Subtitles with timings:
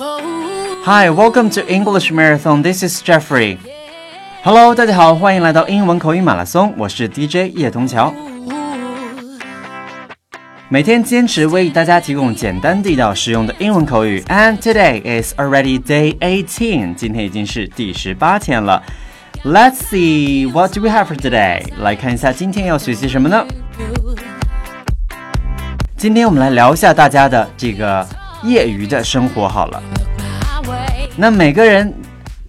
[0.00, 2.62] Hi, welcome to English Marathon.
[2.62, 3.58] This is Jeffrey.
[4.42, 8.14] Hello，大家好，欢迎来到英文口语马拉松，我是 DJ 叶童桥。
[10.70, 18.82] 每天坚持为大家提供简单地道实用的英文口语，and today is already day eighteen，今天已经是第十八天了。
[19.44, 21.62] Let's see what do we have for today？
[21.78, 23.46] 来看一下今天要学习什么呢？
[25.98, 28.06] 今天我们来聊一下大家的这个
[28.42, 29.82] 业余的生活好了。
[31.16, 31.92] 那每个人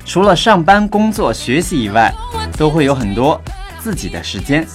[0.06, 2.14] 除了上班、工作、学习以外，
[2.58, 3.42] 都会有很多
[3.80, 4.66] 自己的时间。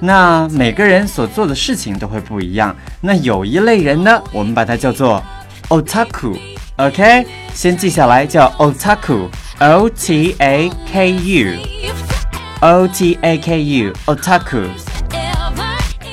[0.00, 2.74] 那每个人所做的事情都会不一样。
[3.00, 5.22] 那有一类人呢，我们把它叫做
[5.68, 6.38] otaku。
[6.76, 14.68] OK，先记下来，叫 otaku，O T A K U，O T A K U，otaku。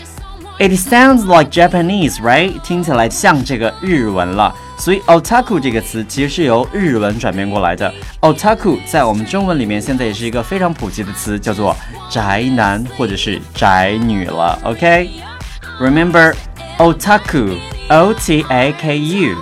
[0.57, 2.59] it sounds like Japanese, right?
[2.61, 4.55] 听起来像这个日文了。
[4.77, 7.93] 所以 otaku 这个词其实是由日文转变过来的。
[8.21, 11.75] otaku 在我们中文里面现在也是一个非常普及的词，叫做
[12.09, 14.57] 宅男或者是宅女了。
[14.63, 16.33] OK。Remember
[16.77, 17.57] otaku,
[17.89, 19.35] O T A K U.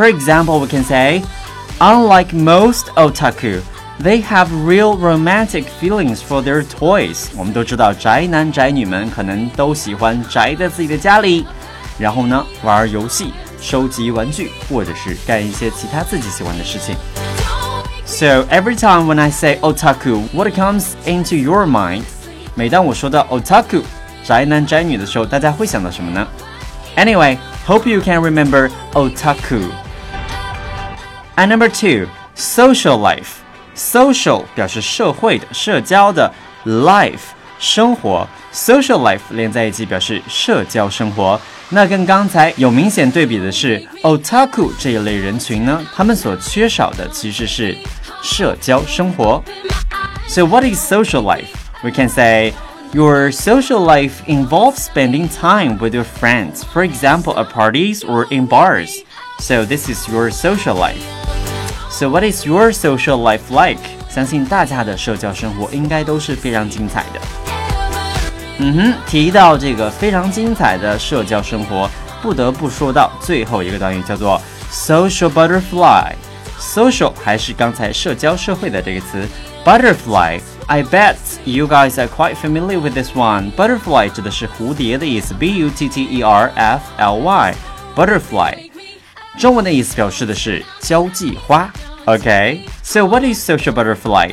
[0.00, 1.22] For example, we can say,
[1.80, 3.62] unlike most otaku,
[3.98, 7.28] they have real romantic feelings for their toys.
[7.36, 11.46] 我们都知道，宅男宅女们可能都喜欢宅在自己的家里，
[11.98, 16.94] 然后呢，玩游戏、收集玩具，或者是干一些其他自己喜欢的事情。
[18.04, 22.02] So every time when I say otaku, what comes into your mind?
[22.54, 23.82] 每当我说到 otaku。
[24.22, 26.26] 宅男宅女的时候，大家会想到什么呢？
[26.96, 29.62] Anyway, hope you can remember otaku.
[31.36, 33.40] And number two, social life.
[33.74, 36.32] Social 表示社会的、社交的，
[36.64, 37.20] life
[37.58, 41.38] 生活，social life 连在一起表示社交生活。
[41.68, 47.76] 那跟刚才有明显对比的是，otaku 这一类人群呢，他们所缺少的其实是
[48.22, 49.42] 社交生活。
[50.28, 51.48] So what is social life?
[51.82, 52.54] We can say
[52.92, 58.46] your social life involves spending time with your friends, for example, at parties or in
[58.46, 59.04] bars.
[59.38, 61.19] So, this is your social life.
[61.90, 63.80] So, what is your social life like?
[64.08, 67.20] 相信大家的社交生活应该都是非常精彩的。
[68.58, 71.90] 嗯哼，提到这个非常精彩的社交生活，
[72.22, 74.40] 不得不说到最后一个短语，叫做
[74.72, 79.28] social butterfly。social 还是刚才社交社会的这个词，
[79.64, 83.52] butterfly。I bet you guys are quite familiar with this one.
[83.52, 87.54] Butterfly 指的是蝴蝶的意思，b u t t e r f l y
[87.94, 88.69] butterfly。
[89.38, 91.70] 中文的意思表示的是交际花。
[92.06, 94.32] Okay, so what is social butterfly?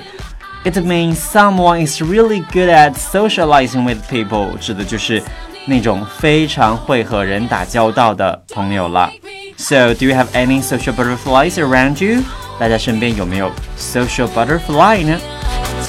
[0.64, 5.22] It means someone is really good at socializing with people，指的就是
[5.66, 9.12] 那种非常会和人打交道的朋友了。
[9.58, 12.24] So, do you have any social butterflies around you?
[12.60, 15.20] 大家身边有没有 social butterfly 呢？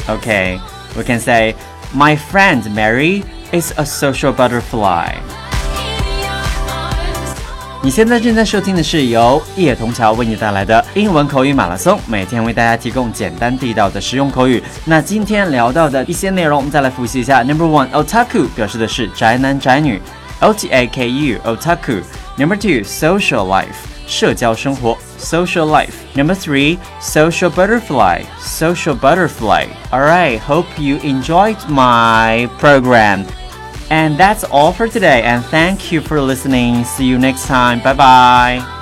[0.08, 0.58] Okay,
[0.96, 1.54] we can say,
[1.94, 3.22] My friend Mary
[3.52, 5.14] is a social butterfly.
[7.81, 14.61] 你现在正在收听的是由叶童桥为你带来的英文口语马拉松，每天为大家提供简单地道的实用口语。
[14.83, 17.41] 那今天聊到的一些内容，我们再来复习一下。
[17.41, 20.01] Number one, otaku 表示的是宅男宅女
[20.41, 22.01] ，O T A K U otaku.
[22.35, 23.67] Number two, social life
[24.05, 25.93] 社交生活 social life.
[26.15, 29.67] Number three, social butterfly, social butterfly.
[29.91, 33.23] All right, hope you enjoyed my program.
[33.89, 36.85] And that's all for today, and thank you for listening.
[36.85, 37.81] See you next time.
[37.81, 38.78] Bye bye.